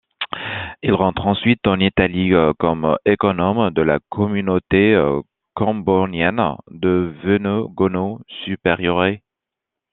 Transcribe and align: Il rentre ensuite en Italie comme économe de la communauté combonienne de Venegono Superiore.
Il 0.81 0.93
rentre 0.95 1.27
ensuite 1.27 1.67
en 1.67 1.79
Italie 1.79 2.31
comme 2.57 2.97
économe 3.05 3.69
de 3.69 3.83
la 3.83 3.99
communauté 4.09 4.99
combonienne 5.53 6.41
de 6.71 7.13
Venegono 7.23 8.19
Superiore. 8.43 9.19